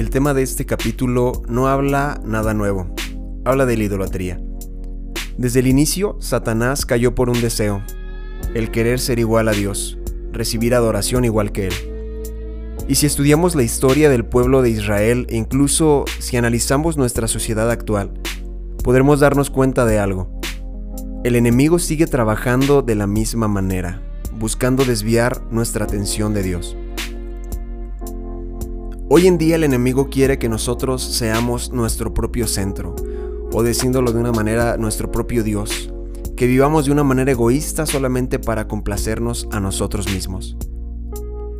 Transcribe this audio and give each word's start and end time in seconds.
El 0.00 0.08
tema 0.08 0.32
de 0.32 0.42
este 0.42 0.64
capítulo 0.64 1.42
no 1.46 1.68
habla 1.68 2.22
nada 2.24 2.54
nuevo, 2.54 2.86
habla 3.44 3.66
de 3.66 3.76
la 3.76 3.84
idolatría. 3.84 4.40
Desde 5.36 5.60
el 5.60 5.66
inicio, 5.66 6.16
Satanás 6.20 6.86
cayó 6.86 7.14
por 7.14 7.28
un 7.28 7.38
deseo, 7.42 7.82
el 8.54 8.70
querer 8.70 8.98
ser 8.98 9.18
igual 9.18 9.46
a 9.48 9.52
Dios, 9.52 9.98
recibir 10.32 10.74
adoración 10.74 11.26
igual 11.26 11.52
que 11.52 11.66
Él. 11.66 11.74
Y 12.88 12.94
si 12.94 13.04
estudiamos 13.04 13.54
la 13.54 13.62
historia 13.62 14.08
del 14.08 14.24
pueblo 14.24 14.62
de 14.62 14.70
Israel 14.70 15.26
e 15.28 15.36
incluso 15.36 16.06
si 16.18 16.38
analizamos 16.38 16.96
nuestra 16.96 17.28
sociedad 17.28 17.70
actual, 17.70 18.10
podremos 18.82 19.20
darnos 19.20 19.50
cuenta 19.50 19.84
de 19.84 19.98
algo. 19.98 20.40
El 21.24 21.36
enemigo 21.36 21.78
sigue 21.78 22.06
trabajando 22.06 22.80
de 22.80 22.94
la 22.94 23.06
misma 23.06 23.48
manera, 23.48 24.00
buscando 24.32 24.86
desviar 24.86 25.42
nuestra 25.50 25.84
atención 25.84 26.32
de 26.32 26.42
Dios. 26.42 26.74
Hoy 29.12 29.26
en 29.26 29.38
día 29.38 29.56
el 29.56 29.64
enemigo 29.64 30.08
quiere 30.08 30.38
que 30.38 30.48
nosotros 30.48 31.02
seamos 31.02 31.72
nuestro 31.72 32.14
propio 32.14 32.46
centro, 32.46 32.94
o 33.52 33.64
diciéndolo 33.64 34.12
de 34.12 34.20
una 34.20 34.30
manera, 34.30 34.76
nuestro 34.76 35.10
propio 35.10 35.42
Dios, 35.42 35.92
que 36.36 36.46
vivamos 36.46 36.84
de 36.84 36.92
una 36.92 37.02
manera 37.02 37.32
egoísta 37.32 37.86
solamente 37.86 38.38
para 38.38 38.68
complacernos 38.68 39.48
a 39.50 39.58
nosotros 39.58 40.06
mismos. 40.14 40.56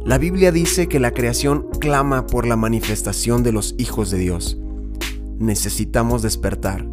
La 0.04 0.16
Biblia 0.16 0.52
dice 0.52 0.86
que 0.86 1.00
la 1.00 1.10
creación 1.10 1.66
clama 1.80 2.28
por 2.28 2.46
la 2.46 2.54
manifestación 2.54 3.42
de 3.42 3.50
los 3.50 3.74
hijos 3.78 4.12
de 4.12 4.18
Dios. 4.18 4.56
Necesitamos 5.40 6.22
despertar, 6.22 6.86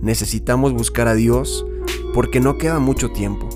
necesitamos 0.00 0.72
buscar 0.72 1.08
a 1.08 1.14
Dios 1.14 1.66
porque 2.14 2.40
no 2.40 2.56
queda 2.56 2.78
mucho 2.78 3.10
tiempo. 3.10 3.50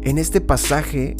En 0.00 0.16
este 0.16 0.40
pasaje, 0.40 1.14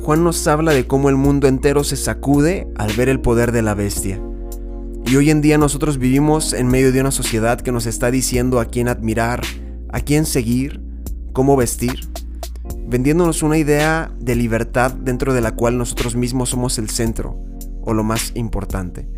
Juan 0.00 0.24
nos 0.24 0.46
habla 0.46 0.72
de 0.72 0.86
cómo 0.86 1.08
el 1.08 1.16
mundo 1.16 1.48
entero 1.48 1.84
se 1.84 1.96
sacude 1.96 2.68
al 2.76 2.92
ver 2.94 3.08
el 3.08 3.20
poder 3.20 3.52
de 3.52 3.62
la 3.62 3.74
bestia. 3.74 4.20
Y 5.04 5.16
hoy 5.16 5.30
en 5.30 5.40
día 5.40 5.58
nosotros 5.58 5.98
vivimos 5.98 6.52
en 6.52 6.68
medio 6.68 6.92
de 6.92 7.00
una 7.00 7.10
sociedad 7.10 7.60
que 7.60 7.72
nos 7.72 7.86
está 7.86 8.10
diciendo 8.10 8.60
a 8.60 8.66
quién 8.66 8.88
admirar, 8.88 9.42
a 9.90 10.00
quién 10.00 10.26
seguir, 10.26 10.80
cómo 11.32 11.56
vestir, 11.56 12.08
vendiéndonos 12.86 13.42
una 13.42 13.58
idea 13.58 14.12
de 14.18 14.36
libertad 14.36 14.92
dentro 14.92 15.34
de 15.34 15.40
la 15.40 15.54
cual 15.54 15.78
nosotros 15.78 16.14
mismos 16.16 16.50
somos 16.50 16.78
el 16.78 16.88
centro 16.90 17.38
o 17.82 17.94
lo 17.94 18.04
más 18.04 18.32
importante. 18.34 19.08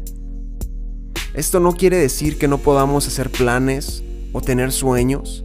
Esto 1.35 1.61
no 1.61 1.73
quiere 1.73 1.97
decir 1.97 2.39
que 2.39 2.49
no 2.49 2.59
podamos 2.59 3.07
hacer 3.07 3.31
planes 3.31 4.03
o 4.33 4.41
tener 4.41 4.73
sueños, 4.73 5.45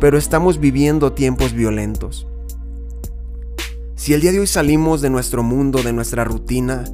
pero 0.00 0.18
estamos 0.18 0.58
viviendo 0.58 1.12
tiempos 1.12 1.52
violentos. 1.52 2.26
Si 4.00 4.14
el 4.14 4.22
día 4.22 4.32
de 4.32 4.40
hoy 4.40 4.46
salimos 4.46 5.02
de 5.02 5.10
nuestro 5.10 5.42
mundo, 5.42 5.82
de 5.82 5.92
nuestra 5.92 6.24
rutina, 6.24 6.84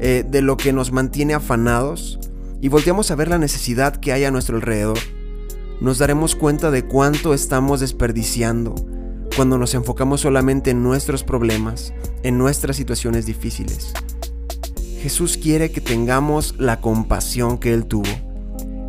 eh, 0.00 0.24
de 0.26 0.40
lo 0.40 0.56
que 0.56 0.72
nos 0.72 0.92
mantiene 0.92 1.34
afanados 1.34 2.18
y 2.62 2.68
volteamos 2.68 3.10
a 3.10 3.16
ver 3.16 3.28
la 3.28 3.36
necesidad 3.36 3.96
que 3.96 4.14
hay 4.14 4.24
a 4.24 4.30
nuestro 4.30 4.56
alrededor, 4.56 4.96
nos 5.82 5.98
daremos 5.98 6.34
cuenta 6.34 6.70
de 6.70 6.86
cuánto 6.86 7.34
estamos 7.34 7.80
desperdiciando 7.80 8.74
cuando 9.36 9.58
nos 9.58 9.74
enfocamos 9.74 10.22
solamente 10.22 10.70
en 10.70 10.82
nuestros 10.82 11.22
problemas, 11.22 11.92
en 12.22 12.38
nuestras 12.38 12.76
situaciones 12.76 13.26
difíciles. 13.26 13.92
Jesús 15.02 15.36
quiere 15.36 15.70
que 15.70 15.82
tengamos 15.82 16.54
la 16.58 16.80
compasión 16.80 17.58
que 17.58 17.74
Él 17.74 17.84
tuvo, 17.84 18.08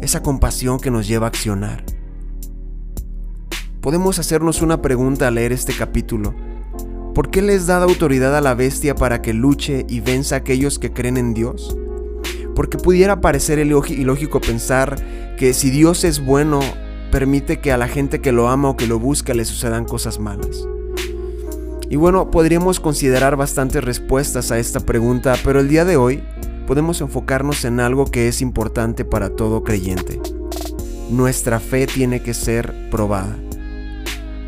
esa 0.01 0.23
compasión 0.23 0.79
que 0.79 0.91
nos 0.91 1.09
lleva 1.09 1.27
a 1.27 1.29
accionar. 1.29 1.83
Podemos 3.81 4.17
hacernos 4.17 4.61
una 4.61 4.81
pregunta 4.81 5.27
al 5.27 5.35
leer 5.35 5.51
este 5.51 5.73
capítulo 5.75 6.33
¿Por 7.15 7.31
qué 7.31 7.41
les 7.41 7.65
da 7.65 7.81
autoridad 7.81 8.35
a 8.35 8.41
la 8.41 8.55
bestia 8.55 8.93
para 8.93 9.21
que 9.21 9.33
luche 9.33 9.85
y 9.87 10.01
venza 10.01 10.35
a 10.35 10.39
aquellos 10.39 10.79
que 10.79 10.91
creen 10.91 11.15
en 11.15 11.33
Dios? 11.33 11.77
Porque 12.53 12.77
pudiera 12.77 13.21
parecer 13.21 13.57
ilógico 13.57 14.41
pensar 14.41 14.97
que 15.37 15.53
si 15.53 15.69
Dios 15.69 16.03
es 16.03 16.19
bueno, 16.19 16.59
permite 17.13 17.61
que 17.61 17.71
a 17.71 17.77
la 17.77 17.87
gente 17.87 18.19
que 18.19 18.33
lo 18.33 18.49
ama 18.49 18.67
o 18.67 18.75
que 18.75 18.85
lo 18.85 18.99
busca 18.99 19.33
le 19.33 19.45
sucedan 19.45 19.85
cosas 19.85 20.19
malas. 20.19 20.67
Y 21.89 21.95
bueno, 21.95 22.31
podríamos 22.31 22.81
considerar 22.81 23.37
bastantes 23.37 23.81
respuestas 23.81 24.51
a 24.51 24.59
esta 24.59 24.81
pregunta, 24.81 25.35
pero 25.45 25.61
el 25.61 25.69
día 25.69 25.85
de 25.85 25.95
hoy 25.95 26.21
podemos 26.67 26.99
enfocarnos 26.99 27.63
en 27.63 27.79
algo 27.79 28.07
que 28.07 28.27
es 28.27 28.41
importante 28.41 29.05
para 29.05 29.29
todo 29.29 29.63
creyente. 29.63 30.19
Nuestra 31.09 31.61
fe 31.61 31.87
tiene 31.87 32.21
que 32.21 32.33
ser 32.33 32.89
probada. 32.91 33.37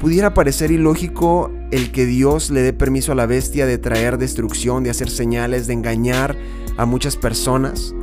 Pudiera 0.02 0.34
parecer 0.34 0.72
ilógico 0.72 1.50
el 1.72 1.92
que 1.92 2.06
Dios 2.06 2.50
le 2.50 2.62
dé 2.62 2.74
permiso 2.74 3.12
a 3.12 3.16
la 3.16 3.26
bestia 3.26 3.66
de 3.66 3.78
traer 3.78 4.18
destrucción, 4.18 4.84
de 4.84 4.90
hacer 4.90 5.10
señales, 5.10 5.68
de 5.68 5.74
engañar 5.74 6.38
a 6.78 6.86
muchas 6.86 7.18
personas. 7.18 7.94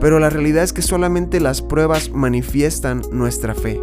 Pero 0.00 0.18
la 0.18 0.30
realidad 0.30 0.64
es 0.64 0.72
que 0.72 0.82
solamente 0.82 1.40
las 1.40 1.62
pruebas 1.62 2.10
manifiestan 2.10 3.02
nuestra 3.12 3.54
fe. 3.54 3.80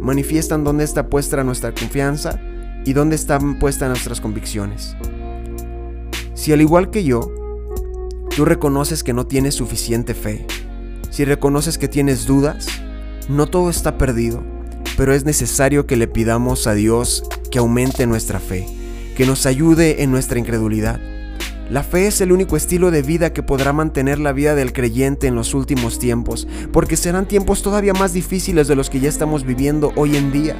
Manifiestan 0.00 0.64
dónde 0.64 0.84
está 0.84 1.08
puesta 1.08 1.42
nuestra 1.44 1.72
confianza 1.72 2.40
y 2.84 2.92
dónde 2.92 3.16
están 3.16 3.58
puestas 3.58 3.88
nuestras 3.88 4.20
convicciones. 4.20 4.96
Si 6.34 6.52
al 6.52 6.60
igual 6.60 6.90
que 6.90 7.04
yo, 7.04 7.32
tú 8.34 8.44
reconoces 8.44 9.02
que 9.02 9.12
no 9.12 9.26
tienes 9.26 9.54
suficiente 9.54 10.14
fe, 10.14 10.46
si 11.10 11.24
reconoces 11.24 11.78
que 11.78 11.88
tienes 11.88 12.26
dudas, 12.26 12.66
no 13.28 13.46
todo 13.46 13.70
está 13.70 13.98
perdido, 13.98 14.42
pero 14.96 15.12
es 15.12 15.24
necesario 15.24 15.86
que 15.86 15.96
le 15.96 16.08
pidamos 16.08 16.66
a 16.66 16.74
Dios 16.74 17.24
que 17.50 17.58
aumente 17.58 18.06
nuestra 18.06 18.40
fe, 18.40 18.66
que 19.16 19.26
nos 19.26 19.46
ayude 19.46 20.02
en 20.02 20.10
nuestra 20.10 20.38
incredulidad. 20.38 21.00
La 21.70 21.82
fe 21.82 22.06
es 22.06 22.22
el 22.22 22.32
único 22.32 22.56
estilo 22.56 22.90
de 22.90 23.02
vida 23.02 23.34
que 23.34 23.42
podrá 23.42 23.74
mantener 23.74 24.18
la 24.18 24.32
vida 24.32 24.54
del 24.54 24.72
creyente 24.72 25.26
en 25.26 25.34
los 25.34 25.52
últimos 25.52 25.98
tiempos, 25.98 26.48
porque 26.72 26.96
serán 26.96 27.26
tiempos 27.26 27.62
todavía 27.62 27.92
más 27.92 28.14
difíciles 28.14 28.68
de 28.68 28.76
los 28.76 28.88
que 28.88 29.00
ya 29.00 29.10
estamos 29.10 29.44
viviendo 29.44 29.92
hoy 29.94 30.16
en 30.16 30.32
día. 30.32 30.56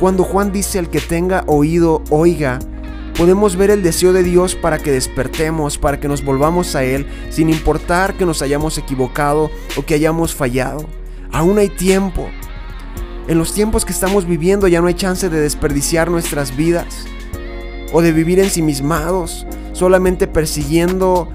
Cuando 0.00 0.24
Juan 0.24 0.50
dice 0.50 0.80
al 0.80 0.90
que 0.90 1.00
tenga 1.00 1.44
oído, 1.46 2.02
oiga, 2.10 2.58
podemos 3.16 3.54
ver 3.54 3.70
el 3.70 3.84
deseo 3.84 4.12
de 4.12 4.24
Dios 4.24 4.56
para 4.56 4.78
que 4.78 4.90
despertemos, 4.90 5.78
para 5.78 6.00
que 6.00 6.08
nos 6.08 6.24
volvamos 6.24 6.74
a 6.74 6.82
Él, 6.82 7.06
sin 7.30 7.48
importar 7.48 8.14
que 8.14 8.26
nos 8.26 8.42
hayamos 8.42 8.76
equivocado 8.76 9.50
o 9.76 9.86
que 9.86 9.94
hayamos 9.94 10.34
fallado. 10.34 10.84
Aún 11.30 11.58
hay 11.58 11.68
tiempo, 11.68 12.28
en 13.26 13.38
los 13.38 13.54
tiempos 13.54 13.84
que 13.84 13.92
estamos 13.92 14.26
viviendo 14.26 14.68
ya 14.68 14.80
no 14.80 14.86
hay 14.86 14.94
chance 14.94 15.28
de 15.28 15.40
desperdiciar 15.40 16.10
nuestras 16.10 16.56
vidas 16.56 17.06
o 17.92 18.02
de 18.02 18.12
vivir 18.12 18.38
ensimismados, 18.38 19.46
solamente 19.72 20.26
persiguiendo 20.26 21.28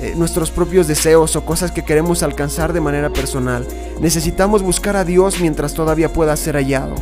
eh, 0.00 0.14
nuestros 0.16 0.50
propios 0.50 0.86
deseos 0.86 1.34
o 1.36 1.44
cosas 1.44 1.72
que 1.72 1.84
queremos 1.84 2.22
alcanzar 2.22 2.72
de 2.72 2.80
manera 2.80 3.10
personal. 3.10 3.66
Necesitamos 4.00 4.62
buscar 4.62 4.94
a 4.96 5.04
Dios 5.04 5.40
mientras 5.40 5.74
todavía 5.74 6.12
pueda 6.12 6.36
ser 6.36 6.54
hallado. 6.56 6.94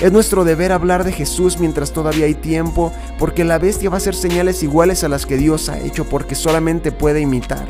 Es 0.00 0.10
nuestro 0.12 0.44
deber 0.44 0.72
hablar 0.72 1.04
de 1.04 1.12
Jesús 1.12 1.58
mientras 1.58 1.92
todavía 1.92 2.26
hay 2.26 2.34
tiempo, 2.34 2.92
porque 3.18 3.44
la 3.44 3.58
bestia 3.58 3.90
va 3.90 3.96
a 3.96 3.98
hacer 3.98 4.14
señales 4.14 4.62
iguales 4.62 5.04
a 5.04 5.08
las 5.08 5.24
que 5.24 5.36
Dios 5.36 5.68
ha 5.68 5.78
hecho, 5.78 6.04
porque 6.04 6.34
solamente 6.34 6.90
puede 6.90 7.20
imitar. 7.20 7.66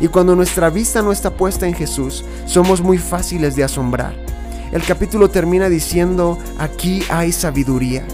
Y 0.00 0.08
cuando 0.08 0.36
nuestra 0.36 0.70
vista 0.70 1.02
no 1.02 1.12
está 1.12 1.30
puesta 1.30 1.66
en 1.66 1.74
Jesús, 1.74 2.24
somos 2.46 2.80
muy 2.80 2.98
fáciles 2.98 3.56
de 3.56 3.64
asombrar. 3.64 4.23
El 4.72 4.82
capítulo 4.82 5.28
termina 5.30 5.68
diciendo, 5.68 6.38
aquí 6.58 7.02
hay 7.08 7.32
sabiduría. 7.32 8.04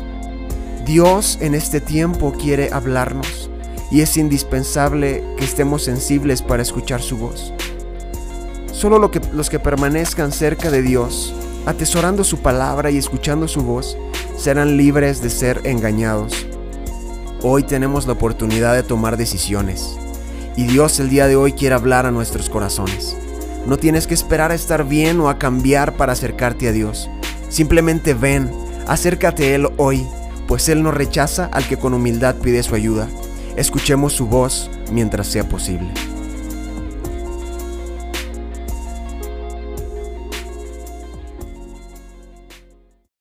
Dios 0.84 1.38
en 1.40 1.54
este 1.54 1.80
tiempo 1.80 2.32
quiere 2.32 2.70
hablarnos 2.72 3.50
y 3.90 4.00
es 4.00 4.16
indispensable 4.16 5.24
que 5.36 5.44
estemos 5.44 5.82
sensibles 5.82 6.42
para 6.42 6.62
escuchar 6.62 7.02
su 7.02 7.16
voz. 7.16 7.52
Solo 8.72 9.10
los 9.32 9.50
que 9.50 9.58
permanezcan 9.58 10.32
cerca 10.32 10.70
de 10.70 10.82
Dios, 10.82 11.34
atesorando 11.66 12.24
su 12.24 12.38
palabra 12.38 12.90
y 12.90 12.98
escuchando 12.98 13.46
su 13.46 13.62
voz, 13.62 13.96
serán 14.36 14.76
libres 14.76 15.20
de 15.20 15.30
ser 15.30 15.60
engañados. 15.64 16.46
Hoy 17.42 17.62
tenemos 17.62 18.06
la 18.06 18.14
oportunidad 18.14 18.74
de 18.74 18.82
tomar 18.82 19.16
decisiones 19.16 19.96
y 20.56 20.64
Dios 20.64 20.98
el 21.00 21.08
día 21.08 21.26
de 21.26 21.36
hoy 21.36 21.52
quiere 21.52 21.74
hablar 21.74 22.06
a 22.06 22.10
nuestros 22.10 22.50
corazones. 22.50 23.16
No 23.70 23.76
tienes 23.76 24.08
que 24.08 24.14
esperar 24.14 24.50
a 24.50 24.56
estar 24.56 24.84
bien 24.84 25.20
o 25.20 25.28
a 25.28 25.38
cambiar 25.38 25.96
para 25.96 26.12
acercarte 26.12 26.66
a 26.66 26.72
Dios. 26.72 27.08
Simplemente 27.50 28.14
ven, 28.14 28.50
acércate 28.88 29.44
a 29.44 29.54
Él 29.54 29.68
hoy, 29.76 30.04
pues 30.48 30.68
Él 30.68 30.82
no 30.82 30.90
rechaza 30.90 31.48
al 31.52 31.68
que 31.68 31.76
con 31.76 31.94
humildad 31.94 32.34
pide 32.34 32.64
su 32.64 32.74
ayuda. 32.74 33.08
Escuchemos 33.54 34.12
su 34.12 34.26
voz 34.26 34.72
mientras 34.90 35.28
sea 35.28 35.48
posible. 35.48 35.88